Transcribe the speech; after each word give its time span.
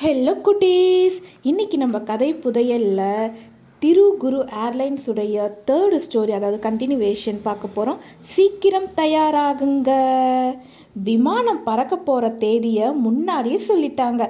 Hello 0.00 0.32
குட்டீஸ். 0.46 1.14
இன்னைக்கு 1.42 1.76
நம்ம 1.78 1.98
கதை 2.08 2.28
புதையல்ல 2.34 3.02
திரு 3.82 4.16
குரு 4.18 4.38
ஏர்லைன்ஸ் 4.64 5.06
உடைய 5.06 5.36
தேர்டு 5.68 5.98
ஸ்டோரி 6.04 6.32
அதாவது 6.38 6.58
கண்டினியூவேஷன் 6.66 7.38
பார்க்க 7.42 7.74
போகிறோம் 7.76 8.02
சீக்கிரம் 8.32 8.88
தயாராகுங்க. 8.96 9.90
விமானம் 11.08 11.62
பறக்க 11.68 11.96
போகிற 11.96 12.30
தேதியை 12.44 12.86
முன்னாடியே 13.06 13.60
சொல்லிட்டாங்க. 13.68 14.22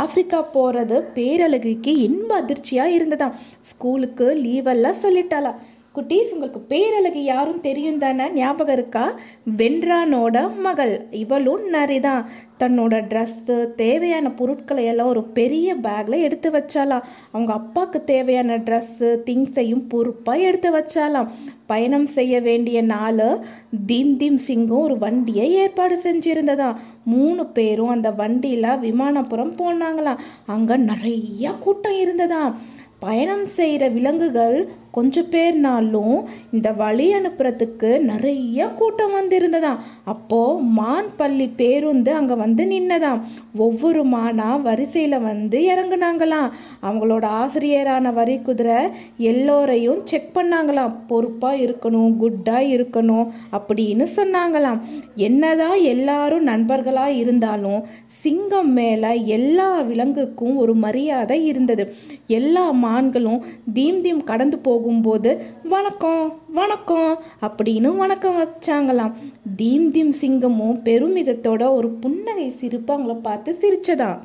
ஆப்பிரிக்கா 0.00 0.40
போகிறது 0.56 0.98
பேரழகுக்கு 1.14 1.94
இன்ப 2.08 2.40
அதிர்ச்சியாக 2.42 2.96
இருந்ததாம். 2.98 3.36
ஸ்கூலுக்கு 3.70 4.28
லீவெல்லாம் 4.46 5.02
சொல்லிட்டாலாம் 5.04 5.60
குட்டீஸ் 5.94 6.32
உங்களுக்கு 6.32 6.60
பேரழகு 6.60 7.24
யாரும் 7.24 7.60
தெரியும் 7.60 7.98
தானே? 7.98 8.30
ஞாபகம் 8.30 8.74
இருக்கா? 8.74 9.18
வென்றானோட 9.56 10.60
மகள். 10.60 11.06
இவளும் 11.10 11.72
நரிதான். 11.72 12.24
தன்னோட 12.58 12.94
ட்ரெஸ்ஸு 13.10 13.74
தேவையான 13.74 14.30
பொருட்களை 14.30 14.84
எல்லாம் 14.84 15.06
ஒரு 15.06 15.22
பெரிய 15.22 15.74
பேக்கில் 15.74 16.22
எடுத்து 16.22 16.50
வச்சாலாம் 16.50 17.02
அவங்க 17.32 17.52
அப்பாவுக்கு 17.52 18.04
தேவையான 18.04 18.58
ட்ரெஸ்ஸு 18.58 19.18
திங்ஸையும் 19.26 19.88
பொறுப்பாக 19.88 20.38
எடுத்து 20.38 20.72
வச்சாலாம் 20.72 21.28
பயணம் 21.66 22.06
செய்ய 22.06 22.40
வேண்டிய 22.40 22.82
நாள் 22.82 23.38
தீம் 23.86 24.16
தீம் 24.16 24.38
சிங்கும் 24.46 24.78
ஒரு 24.78 24.98
வண்டியை 24.98 25.52
ஏற்பாடு 25.52 25.98
செஞ்சிருந்ததா 26.02 26.76
மூணு 27.04 27.46
பேரும் 27.46 27.88
அந்த 27.88 28.10
வண்டியில் 28.10 28.62
விமானப்புறம் 28.62 29.56
போனாங்களாம். 29.56 30.18
அங்கே 30.46 30.76
நிறைய 30.76 31.52
கூட்டம் 31.52 32.00
இருந்ததாம். 32.04 32.54
பயணம் 32.98 33.46
செய்கிற 33.46 33.88
விலங்குகள் 33.88 34.68
கொஞ்சம் 34.92 35.30
பேர்னாலும் 35.30 36.16
இந்த 36.52 36.68
வழி 36.72 37.06
அனுப்புறதுக்கு 37.14 37.90
நிறைய 38.10 38.68
கூட்டம் 38.68 39.14
வந்திருந்ததாம். 39.14 39.78
அப்போ 40.04 40.40
மான் 40.78 41.10
பள்ளி 41.16 41.48
பேருந்து 41.60 42.12
அங்கே 42.12 42.34
வந்து 42.34 42.64
நின்னதாம். 42.64 43.20
ஒவ்வொரு 43.56 44.02
மானா 44.06 44.48
வரிசையில் 44.62 45.18
வந்து 45.20 45.58
இறங்குனாங்களாம். 45.74 46.50
அவங்களோட 46.82 47.24
ஆசிரியரான 47.40 48.12
வரி 48.12 48.36
குதிரை 48.38 48.80
எல்லோரையும் 49.16 50.00
செக் 50.04 50.30
பண்ணாங்களாம். 50.34 50.94
பொறுப்பாக 51.06 51.56
இருக்கணும் 51.56 52.16
குட்டாக 52.16 52.70
இருக்கணும் 52.76 53.26
அப்படின்னு 53.52 54.06
சொன்னாங்களாம். 54.16 54.80
என்னதான் 55.28 55.78
எல்லாரும் 55.92 56.42
நண்பர்களாக 56.42 57.18
இருந்தாலும் 57.22 57.80
சிங்கம் 58.22 58.72
மேலே 58.72 59.12
எல்லா 59.26 59.80
விலங்குக்கும் 59.80 60.56
ஒரு 60.56 60.74
மரியாதை 60.74 61.38
இருந்தது. 61.46 61.84
எல்லா 62.26 62.64
மான்களும் 62.84 63.40
தீம் 63.72 64.00
தீம் 64.00 64.24
கடந்து 64.24 64.58
போகும்போது 64.82 65.30
வணக்கம் 65.64 66.38
வணக்கம் 66.52 67.18
அப்படின்னு 67.40 67.96
வணக்கம் 67.96 68.38
வச்சாங்களாம். 68.38 69.12
தீம் 69.56 69.90
தீம் 69.90 70.12
சிங்கமும் 70.20 70.78
பெருமிதத்தோட 70.86 71.70
ஒரு 71.72 71.88
புன்னகை 71.88 72.50
சிரிப்பு 72.50 72.90
அவங்கள 72.94 73.14
பார்த்து 73.20 73.56
சிரிச்சதாம். 73.60 74.18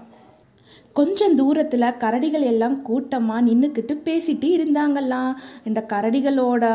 கொஞ்சம் 0.94 1.36
தூரத்தில் 1.36 1.86
கரடிகள் 2.04 2.48
எல்லாம் 2.52 2.82
கூட்டமாக 2.82 3.46
நின்றுக்கிட்டு 3.50 3.94
பேசிட்டு 4.08 4.48
இருந்தாங்களாம். 4.58 5.34
இந்த 5.66 5.86
கரடிகளோட 5.94 6.66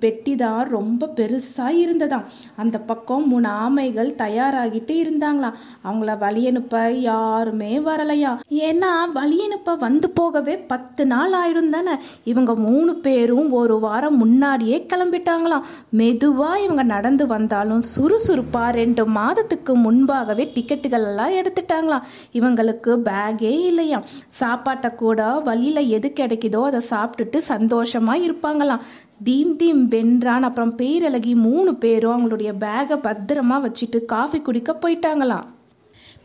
பெட்டிதான் 0.00 0.68
ரொம்ப 0.68 1.12
பெருசாக 1.16 1.76
இருந்ததாம். 1.76 2.24
அந்த 2.56 2.78
பக்கம் 2.78 3.28
மூணு 3.28 3.48
ஆமைகள் 3.48 4.14
தயாராகிட்டு 4.14 4.92
இருந்தாங்களாம். 4.92 5.52
அவங்கள 5.84 6.18
வழி 6.18 6.46
அனுப்ப 6.46 6.90
யாருமே 6.90 7.78
வரலையா? 7.78 8.40
ஏன்னா 8.48 9.10
வழி 9.12 9.44
அனுப்ப 9.44 9.74
வந்து 9.74 10.10
போகவே 10.10 10.58
பத்து 10.58 11.06
நாள் 11.06 11.32
ஆயிடும் 11.32 11.70
தானே. 11.70 11.90
இவங்க 12.24 12.54
மூணு 12.54 12.94
பேரும் 12.94 13.50
ஒரு 13.50 13.78
வாரம் 13.78 14.16
முன்னாடியே 14.16 14.86
கிளம்பிட்டாங்களாம். 14.94 15.62
மெதுவாக 15.90 16.60
இவங்க 16.60 16.82
நடந்து 16.82 17.26
வந்தாலும் 17.26 17.80
சுறுசுறுப்பாக 17.80 18.70
ரெண்டு 18.70 19.06
மாதத்துக்கு 19.06 19.76
முன்பாகவே 19.76 20.52
டிக்கெட்டுகள் 20.54 21.04
எல்லாம் 21.04 21.30
எடுத்துட்டாங்களாம். 21.30 22.02
இவங்களுக்கு 22.32 22.96
பேக்கே 23.04 23.64
இல்லையாம். 23.64 24.04
சாப்பாட்டை 24.28 24.90
கூட 24.94 25.32
வழியில் 25.32 25.88
எது 25.88 26.12
கிடைக்குதோ 26.20 26.62
அதை 26.62 26.80
சாப்பிட்டுட்டு 26.90 27.36
சந்தோஷமாக 27.36 28.18
இருப்பாங்களாம். 28.18 28.80
தீம் 29.20 29.56
தீம் 29.56 29.82
வென்றான். 29.90 30.46
அப்புறம் 30.48 30.76
பேரழகி 30.78 31.32
மூணு 31.46 31.72
பேரும் 31.74 32.14
அவங்களுடைய 32.14 32.52
பேகை 32.64 32.96
பத்திரமா 33.06 33.56
வச்சுட்டு 33.64 33.98
காஃபி 34.04 34.38
குடிக்க 34.40 34.72
போயிட்டாங்களாம். 34.74 35.48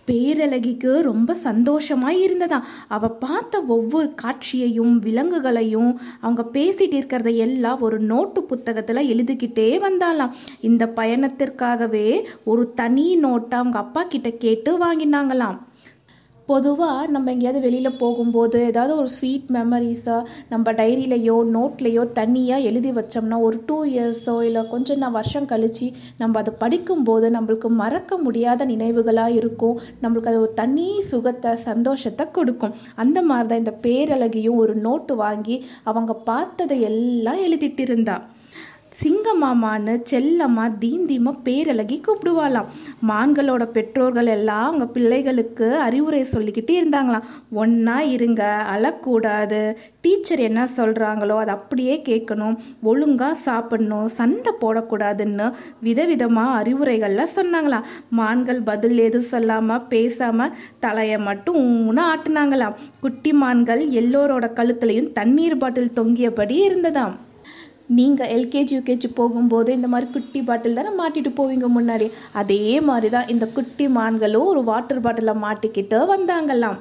பேரழகிக்கு 0.07 0.91
ரொம்ப 1.07 1.31
சந்தோஷமாக 1.45 2.21
இருந்ததாம். 2.25 2.67
அவள் 2.87 3.17
பார்த்த 3.23 3.61
ஒவ்வொரு 3.75 4.09
காட்சியையும் 4.21 4.93
விலங்குகளையும் 5.05 5.91
அவங்க 6.21 6.45
பேசிட்டு 6.53 6.97
இருக்கிறத 6.99 7.35
எல்லாம் 7.45 7.81
ஒரு 7.87 7.99
நோட்டு 8.11 8.41
புத்தகத்தில் 8.43 9.09
எழுதிக்கிட்டே 9.13 9.69
வந்தாலாம் 9.85 10.35
இந்த 10.69 10.85
பயணத்திற்காகவே 10.99 12.07
ஒரு 12.45 12.65
தனி 12.73 13.07
நோட்டை 13.25 13.57
அவங்க 13.61 13.79
அப்பா 13.85 14.03
கிட்ட 14.03 14.31
கேட்டு 14.45 14.73
வாங்கினாங்களாம். 14.85 15.59
பொதுவாக 16.49 17.07
நம்ம 17.07 17.31
எங்கேயாவது 17.31 17.59
வெளியில் 17.59 17.97
போகும்போது 17.97 18.57
ஏதாவது 18.67 18.93
ஒரு 18.95 19.09
ஸ்வீட் 19.15 19.47
மெமரிஸாக 19.55 20.27
நம்ம 20.49 20.71
டைரியிலையோ 20.71 21.35
நோட்லேயோ 21.55 22.03
தனியாக 22.19 22.67
எழுதி 22.69 22.91
வச்சோம்னா 22.91 23.37
ஒரு 23.47 23.57
டூ 23.65 23.77
இயர்ஸோ 23.85 24.35
இல்லை 24.41 24.61
கொஞ்சம் 24.69 24.97
நான் 24.97 25.17
வருஷம் 25.17 25.49
கழித்து 25.51 25.87
நம்ம 26.17 26.39
அதை 26.39 26.53
படிக்கும்போது 26.59 27.29
நம்மளுக்கு 27.31 27.71
மறக்க 27.81 28.17
முடியாத 28.17 28.65
நினைவுகளாக 28.65 29.37
இருக்கும். 29.39 29.75
நம்மளுக்கு 30.01 30.31
அது 30.33 30.41
ஒரு 30.41 30.53
தனி 30.53 30.87
சுகத்தை 31.11 31.53
சந்தோஷத்தை 31.67 32.27
கொடுக்கும். 32.31 32.75
அந்த 32.95 33.17
மாதிரி 33.23 33.49
தான் 33.49 33.63
இந்த 33.63 33.75
பேரழகியும் 33.85 34.61
ஒரு 34.63 34.75
நோட்டு 34.87 35.15
வாங்கி 35.15 35.57
அவங்க 35.83 36.13
பார்த்ததை 36.31 36.79
எல்லாம் 36.91 37.43
எழுதிட்டு 37.47 37.83
இருந்தாள் 37.87 38.25
சிங்கமாமான்னு 39.01 39.93
செல்லம்மா 40.11 40.63
தீந்தீமா 40.83 41.31
பேரழகி 41.45 41.97
கூப்பிடுவாளாம். 42.05 42.69
மான்களோட 43.09 43.63
பெற்றோர்கள் 43.75 44.29
எல்லாம் 44.35 44.63
அவங்க 44.67 44.85
பிள்ளைகளுக்கு 44.85 45.67
அறிவுரை 45.77 46.23
சொல்லிக்கிட்டே 46.23 46.75
இருந்தாங்களாம். 46.81 47.27
ஒன்றா 47.51 47.97
இருங்க 48.01 48.43
அழக்கூடாது. 48.75 49.61
டீச்சர் 50.01 50.39
என்ன 50.39 50.67
சொல்கிறாங்களோ 50.77 51.35
அதை 51.37 51.53
அப்படியே 51.53 52.01
கேட்கணும். 52.09 52.57
ஒழுங்காக 52.83 53.33
சாப்பிடணும் 53.33 54.09
சண்டை 54.17 54.53
போடக்கூடாதுன்னு 54.61 55.47
விதவிதமாக 55.81 56.57
அறிவுரைகள்லாம் 56.61 57.35
சொன்னாங்களாம். 57.35 57.87
மான்கள் 58.09 58.61
பதில் 58.61 58.97
எதுவும் 58.97 59.31
சொல்லாமல் 59.33 59.85
பேசாமல் 59.93 60.55
தலையை 60.79 61.17
மட்டும் 61.29 61.61
ஊன்னு 61.67 62.03
ஆட்டினாங்களாம். 62.11 62.77
குட்டி 62.99 63.33
மான்கள் 63.33 63.83
எல்லோரோட 64.01 64.45
கழுத்துலையும் 64.59 65.11
தண்ணீர் 65.11 65.57
பாட்டில் 65.57 65.95
தொங்கியபடி 66.01 66.57
இருந்ததாம். 66.67 67.15
நீங்கள் 67.89 68.27
எல்கேஜி 68.27 68.75
யூகேஜி 68.75 69.07
போகும்போது 69.15 69.73
இந்த 69.73 69.87
மாதிரி 69.87 70.11
குட்டி 70.11 70.41
பாட்டில் 70.41 70.73
தானே 70.73 70.89
மாட்டிட்டு 70.89 71.31
போவீங்க 71.35 71.67
முன்னாடி? 71.67 72.11
அதே 72.33 72.79
மாதிரி 72.79 73.09
தான் 73.09 73.27
இந்த 73.27 73.47
குட்டி 73.47 73.87
மான்களும் 73.87 74.45
ஒரு 74.45 74.63
வாட்டர் 74.63 74.99
பாட்டிலை 74.99 75.33
மாட்டிக்கிட்டு 75.33 76.17
வந்தாங்கலாம் 76.17 76.77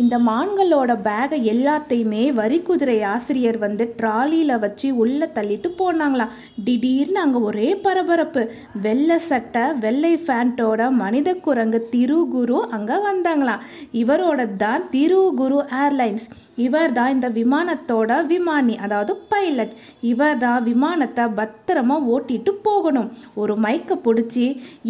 இந்த 0.00 0.16
மான்களோட 0.26 0.92
பேகை 1.06 1.38
எல்லாத்தையுமே 1.52 2.20
வரி 2.38 2.58
குதிரை 2.66 2.96
ஆசிரியர் 3.14 3.58
வந்து 3.64 3.84
ட்ராலியில் 3.98 4.60
வச்சு 4.62 4.88
உள்ளே 5.02 5.26
தள்ளிட்டு 5.36 5.68
போனாங்களாம். 5.80 6.32
திடீர்னு 6.66 7.18
அங்கே 7.20 7.40
ஒரே 7.48 7.68
பரபரப்பு. 7.86 8.42
வெள்ளை 8.86 9.18
சட்டை 9.30 9.64
வெள்ளை 9.84 10.12
ஃபேண்ட்டோட 10.26 10.90
மனித 11.02 11.34
குரங்கு 11.46 11.80
திருகுரு 11.94 12.60
அங்கே 12.76 12.96
வந்தாங்களாம். 13.08 13.64
இவரோட 14.02 14.40
தான் 14.64 14.86
திருகுரு 14.94 15.60
ஏர்லைன்ஸ். 15.82 16.26
இவர் 16.66 16.92
தான் 16.92 17.12
இந்த 17.16 17.28
விமானத்தோட 17.38 18.10
விமானி 18.32 18.74
அதாவது 18.84 19.12
பைலட். 19.32 19.74
இவர் 20.12 20.38
தான் 20.38 20.64
விமானத்தை 20.70 21.24
பத்திரமா 21.40 21.98
ஓட்டிட்டு 22.14 22.54
போகணும். 22.68 23.10
ஒரு 23.34 23.56
மைக்கை 23.66 23.98
பிடிச்சி 24.06 24.46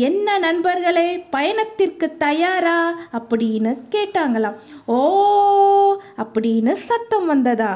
என்ன 0.08 0.38
நண்பர்களே 0.38 1.08
பயணத்திற்கு 1.36 2.08
தயாரா? 2.26 2.78
அப்படின்னு 3.18 3.74
கேட்டாங்களாம். 3.96 4.58
ஓ 4.92 5.00
அப்படின்னு 6.16 6.72
சத்தம் 6.72 7.26
வந்ததா? 7.26 7.72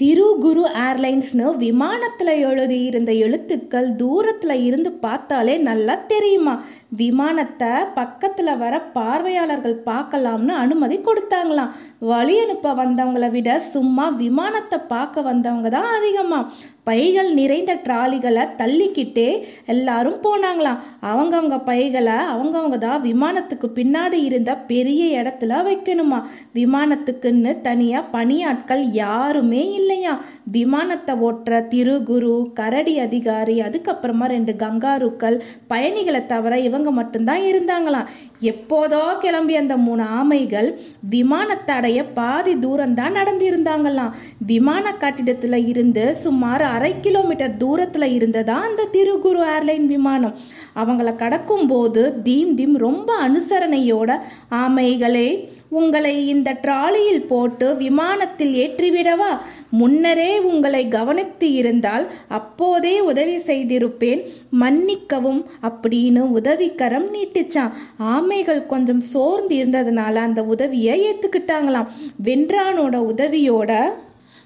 திரு 0.00 0.36
குரு 0.40 0.62
ஏர்லைன்ஸ்னு 0.78 1.56
விமானத்தில் 1.56 2.32
எழுதியிருந்த 2.40 3.12
எழுத்துக்கள் 3.12 3.88
தூரத்தில் 3.96 4.54
இருந்து 4.62 4.92
பார்த்தாலே 4.92 5.56
நல்லா 5.58 5.94
தெரியுமா? 6.06 6.54
விமானத்தை 6.92 7.70
பக்கத்தில் 7.94 8.52
வர 8.62 8.74
பார்வையாளர்கள் 8.92 9.76
பார்க்கலாம்னு 9.84 10.54
அனுமதி 10.64 10.96
கொடுத்தாங்களாம். 11.00 11.72
வழி 12.10 12.34
அனுப்ப 12.42 12.74
வந்தவங்களை 12.74 13.30
விட 13.30 13.50
சும்மா 13.74 14.06
விமானத்தை 14.22 14.78
பார்க்க 14.92 15.22
வந்தவங்க 15.22 15.68
தான் 15.68 15.90
அதிகமாக 15.96 16.52
பைகள் 16.88 17.28
நிறைந்த 17.38 17.72
ட்ராலிகளை 17.84 18.44
தள்ளிக்கிட்டே 18.60 19.26
எல்லாரும் 19.72 20.16
போனாங்களாம். 20.22 20.80
அவங்கவுங்க 21.10 21.56
பைகளை 21.68 22.16
அவங்கவுங்க 22.32 22.78
தான் 22.78 23.02
விமானத்துக்கு 23.02 23.68
பின்னாடி 23.76 24.18
இருந்த 24.28 24.50
பெரிய 24.70 25.02
இடத்துல 25.20 25.58
வைக்கணுமா 25.68 26.18
விமானத்துக்குன்னு 26.54 27.52
தனியாக 27.60 28.10
பணியாட்கள் 28.12 28.84
யாருமே 29.02 29.62
இல்லையா 29.80 30.14
விமானத்தை 30.50 31.14
ஓட்டுற 31.20 31.60
திருகுரு 31.68 32.34
கரடி 32.54 32.94
அதிகாரி 32.98 33.56
அதுக்கப்புறமா 33.66 34.26
ரெண்டு 34.26 34.54
கங்காருக்கள் 34.56 35.36
பயணிகளை 35.68 36.22
தவிர 36.26 36.54
இவங்க 36.60 36.79
மட்டும்தான் 36.88 37.40
இருந்தாங்களாம். 37.40 38.08
எப்போதோ 38.40 39.18
கிளம்பி 39.18 39.56
அந்த 39.56 39.76
மூணு 39.76 40.04
ஆமைகள் 40.20 40.74
விமானத்தை 41.10 41.74
அடைய 41.76 42.04
பாதி 42.04 42.58
தூரம் 42.58 42.94
தான் 42.94 43.12
நடந்திருந்தாங்களாம். 43.12 44.14
விமான 44.46 44.92
கட்டிடத்தில் 44.92 45.66
இருந்து 45.66 46.16
சுமார் 46.16 46.62
அரை 46.62 46.94
கிலோமீட்டர் 47.00 47.56
தூரத்தில் 47.56 48.14
இருந்ததா 48.14 48.60
அந்த 48.60 48.88
திருகுரு 48.92 49.42
ஏர்லைன் 49.54 49.86
விமானம். 49.86 50.36
அவங்கள 50.76 51.16
கடக்கும் 51.16 51.66
போது 51.66 52.22
தீம் 52.22 52.54
தீம் 52.54 52.76
ரொம்ப 52.76 53.28
அனுசரணையோட 53.28 54.10
ஆமைகளே 54.50 55.28
உங்களை 55.70 56.28
இந்த 56.28 56.52
ட்ராலியில் 56.52 57.26
போட்டு 57.26 57.76
விமானத்தில் 57.76 58.54
ஏற்றிவிடவா? 58.54 59.38
முன்னரே 59.70 60.38
உங்களை 60.38 60.88
கவனித்து 60.88 61.52
இருந்தால் 61.52 62.10
அப்போதே 62.28 63.00
உதவி 63.00 63.36
செய்திருப்பேன். 63.36 64.22
மன்னிக்கவும் 64.50 65.46
அப்படின்னு 65.62 66.20
உதவிக்கரம் 66.38 67.14
நீட்டிச்சான். 67.14 67.72
ஆமைகள் 68.02 68.66
கொஞ்சம் 68.66 69.00
சோர்ந்து 69.00 69.56
இருந்ததுனால 69.56 70.14
அந்த 70.14 70.42
உதவியை 70.42 71.12
ஏற்றுக்கிட்டாங்களாம் 71.12 71.88
வென்றானோட 72.24 72.96
உதவியோட 73.12 73.72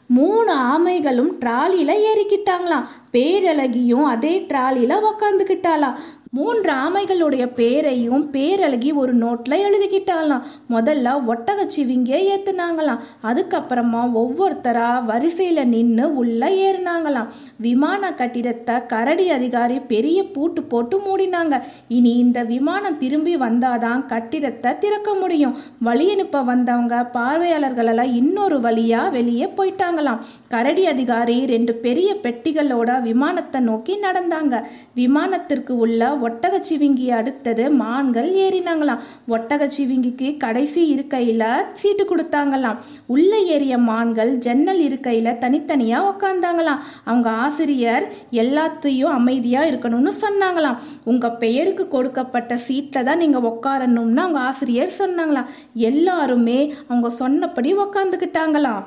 மூணு 0.06 0.52
ஆமைகளும் 0.54 1.32
ட்ராலியில 1.40 1.92
ஏறிக்கிட்டாங்களாம். 2.10 2.88
பேரழகியும் 3.12 4.04
அதே 4.04 4.46
ட்ராலியில 4.48 4.98
உக்காந்துக்கிட்டாலாம் 5.12 5.94
மூன்று 6.36 6.70
ஆமைகளுடைய 6.84 7.44
பேரையும் 7.58 8.22
பேரழகி 8.34 8.90
ஒரு 9.00 9.12
நோட்ல 9.16 9.54
எழுதிக்கிட்டாலாம் 9.66 10.46
முதல்ல 10.74 11.08
ஒட்டகச்சிவிங்க 11.32 12.12
ஏத்துனாங்களாம். 12.30 13.02
அதுக்கப்புறமா 13.28 14.02
ஒவ்வொருத்தரா 14.22 14.88
வரிசையில 15.10 15.64
நின்று 15.74 16.06
உள்ள 16.20 16.48
ஏறினாங்களாம். 16.66 17.28
விமான 17.66 18.12
கட்டிடத்தை 18.20 18.86
கரடி 18.86 19.26
அதிகாரி 19.30 19.76
பெரிய 19.92 20.18
பூட்டு 20.34 20.62
போட்டு 20.62 20.98
மூடினாங்க. 21.06 21.54
இனி 21.88 22.12
இந்த 22.24 22.42
விமானம் 22.52 22.98
திரும்பி 22.98 23.34
வந்தாதான் 23.36 24.02
கட்டிடத்தை 24.06 24.72
திறக்க 24.78 25.14
முடியும். 25.14 25.54
வழி 25.80 26.08
அனுப்ப 26.12 26.42
வந்தவங்க 26.42 26.94
பார்வையாளர்களெல்லாம் 27.18 28.12
இன்னொரு 28.22 28.58
வழியா 28.66 29.02
வெளியே 29.18 29.48
போயிட்டாங்களாம். 29.60 30.22
கரடி 30.48 30.86
அதிகாரி 30.86 31.38
ரெண்டு 31.54 31.74
பெரிய 31.86 32.10
பெட்டிகளோட 32.26 32.90
விமானத்தை 33.08 33.62
நோக்கி 33.70 33.96
நடந்தாங்க. 34.08 34.54
விமானத்திற்கு 34.96 35.72
உள்ள 35.86 36.22
ஒட்டகச்சிவிங்கி 36.26 37.06
அடுத்தது 37.18 37.70
மான்கள் 37.70 38.30
ஏறினாங்களாம். 38.44 39.02
ஒட்டக 39.28 39.70
சிவிங்கிக்கு 39.76 40.36
கடைசி 40.36 40.82
இருக்கையில 40.94 41.44
சீட்டு 41.72 42.04
கொடுத்தாங்களாம். 42.04 42.78
உள்ள 43.06 43.38
ஏறிய 43.54 43.78
மான்கள் 43.78 44.32
ஜன்னல் 44.38 44.80
இருக்கையில 44.80 45.28
தனித்தனியா 45.44 46.00
உக்காந்தாங்களாம். 46.10 46.82
அவங்க 47.04 47.30
ஆசிரியர் 47.30 48.06
எல்லாத்தையும் 48.32 49.14
அமைதியா 49.18 49.62
இருக்கணும்னு 49.62 50.12
சொன்னாங்களாம். 50.24 50.80
உங்க 51.04 51.30
பெயருக்கு 51.30 51.88
கொடுக்கப்பட்ட 51.88 52.58
சீட்ல 52.68 53.02
தான் 53.02 53.18
நீங்க 53.18 53.38
உட்காரணும்னு 53.52 54.22
அவங்க 54.24 54.38
ஆசிரியர் 54.38 54.98
சொன்னாங்களாம். 54.98 55.50
எல்லாருமே 55.74 56.74
அவங்க 56.88 57.08
சொன்னபடி 57.22 57.72
உக்காந்துக்கிட்டாங்களாம். 57.76 58.84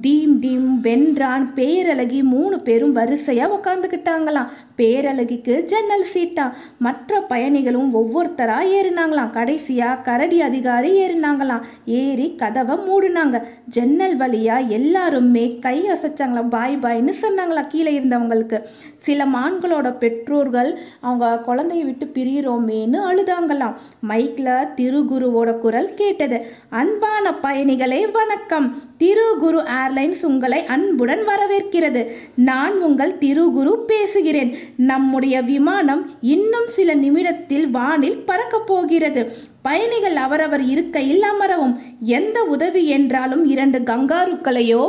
தீம் 0.00 0.38
தீம் 0.38 0.80
வென்றான் 0.82 1.46
பேரழகி 1.54 2.22
மூணு 2.22 2.60
பேரும் 2.60 2.92
வரிசையாக 2.92 3.54
உட்காந்துக்கிட்டாங்களாம் 3.54 4.48
பேரழகிக்கு 4.76 5.62
ஜன்னல் 5.62 6.04
சீட்டா. 6.14 6.54
மற்ற 6.78 7.20
பயணிகளும் 7.20 7.94
ஒவ்வொருத்தராக 7.94 8.68
ஏறினாங்களாம். 8.76 9.30
கடைசியாக 9.30 10.00
கரடி 10.00 10.40
அதிகாரி 10.40 10.90
ஏறினாங்களாம். 11.00 11.60
ஏறி 11.84 12.34
கதவை 12.36 12.76
மூடினாங்க. 12.76 13.42
ஜன்னல் 13.66 14.16
வழியாக 14.16 14.60
எல்லாருமே 14.60 15.58
கை 15.58 15.82
அசைச்சாங்களாம். 15.82 16.48
பாய் 16.48 16.78
பாய்னு 16.82 17.12
சொன்னாங்களாம் 17.22 17.66
கீழே 17.68 18.00
இருந்தவங்களுக்கு. 18.00 18.62
சில 18.96 19.26
மான்களோட 19.26 19.98
பெற்றோர்கள் 19.98 20.78
அவங்க 21.00 21.40
குழந்தைய 21.46 21.84
விட்டு 21.84 22.06
பிரியிறோமேன்னு 22.06 22.98
அழுதாங்களாம். 23.10 23.74
மைக்கில் 24.08 24.68
திருகுருவோட 24.76 25.58
குரல் 25.58 25.94
கேட்டது. 25.94 26.46
அன்பான 26.70 27.34
பயணிகளே 27.42 28.10
வணக்கம். 28.12 28.76
திருகுரு 28.98 29.78
ஏர்லைன்ஸ் 29.80 30.22
உங்களை 30.22 30.64
அன்புடன் 30.64 31.22
வரவேற்கிறது. 31.26 32.02
நான் 32.34 32.80
உங்கள் 32.80 33.18
திருகுரு 33.20 33.74
பேசுகிறேன். 33.84 34.56
நம்முடைய 34.76 35.42
விமானம் 35.42 36.02
இன்னும் 36.20 36.68
சில 36.68 36.94
நிமிடத்தில் 36.94 37.70
வானில் 37.70 38.18
பறக்கப் 38.18 38.66
போகிறது. 38.66 39.32
பயணிகள் 39.62 40.16
அவரவர் 40.16 40.62
இருக்கையில் 40.62 41.24
அமரவும். 41.32 41.76
எந்த 42.00 42.42
உதவி 42.44 42.86
என்றாலும் 42.88 43.44
இரண்டு 43.44 43.78
கங்காருக்களையோ 43.78 44.84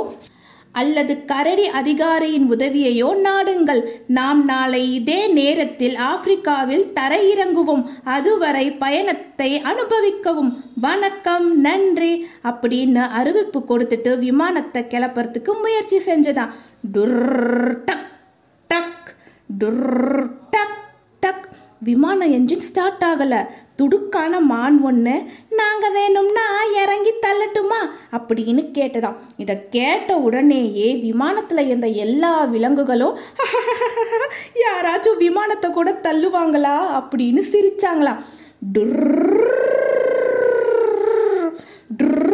அல்லது 0.71 1.25
கரடி 1.25 1.65
அதிகாரியின் 1.67 2.51
உதவியையோ 2.51 3.09
நாடுங்கள். 3.23 3.81
நாம் 4.07 4.45
நாளை 4.45 4.93
இதே 4.93 5.27
நேரத்தில் 5.27 5.95
ஆப்பிரிக்காவில் 5.95 6.85
தரையிறங்குவோம் 6.93 7.85
அதுவரை 8.03 8.71
பயணத்தை 8.71 9.61
அனுபவிக்கவும். 9.61 10.51
வணக்கம் 10.81 11.59
நன்றி. 11.59 12.25
அப்படின்னு 12.43 13.09
அறிவிப்பு 13.09 13.59
கொடுத்துட்டு 13.59 14.19
விமானத்தை 14.19 14.85
கிளப்புறதுக்கு 14.89 15.61
முயற்சி 15.61 15.97
செஞ்சதான் 15.97 16.51
டுர் 16.93 17.77
டக் 17.85 18.11
டக் 18.67 19.15
டுர் 19.59 20.39
விமான 21.83 22.27
என்ஜின் 22.27 22.65
ஸ்டார்ட் 22.69 23.03
ஆகல. 23.05 23.35
துடுக்கான 23.77 24.39
மான் 24.39 24.81
ஒன்று 24.81 25.23
நாங்க 25.49 25.89
வேணும்னா 25.89 26.63
இறங்கி 26.81 27.13
தள்ளட்டுமா? 27.21 27.79
அப்படின்னு 28.11 28.63
கேட்டதாம். 28.77 29.15
இதை 29.37 29.55
கேட்ட 29.69 30.15
உடனேயே 30.15 30.89
விமானத்துல 30.95 31.65
இருந்த 31.65 31.87
எல்லா 31.87 32.43
விலங்குகளும் 32.43 33.17
யாராச்சும் 34.63 35.17
விமானத்தை 35.17 35.71
கூட 35.71 35.91
தள்ளுவாங்களா? 35.91 36.77
அப்படின்னு 37.01 37.41
சிரிச்சாங்களாம். 37.51 38.21
டுர் 38.77 39.39
டுர் 41.97 42.29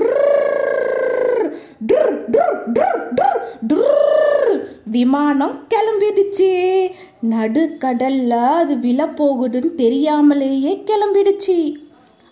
டுர் 1.87 2.17
டுர் 2.31 2.59
டுர் 2.73 3.39
டுர் 3.73 4.55
விமானம் 4.91 5.67
கிளம்பிடுச்சு 5.73 6.51
நடுக்கடல்ல 7.23 8.29
அது 8.29 8.75
வில 8.75 9.07
போகுதுன்னு 9.15 9.75
தெரியாமலேயே 9.75 10.83
கிளம்பிடுச்சு. 10.85 11.73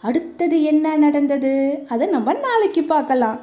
அடுத்தது 0.01 0.63
என்ன 0.63 0.95
நடந்தது? 0.95 1.83
அதை 1.89 2.07
நம்ம 2.07 2.33
நாளைக்கு 2.33 2.83
பார்க்கலாம். 2.83 3.39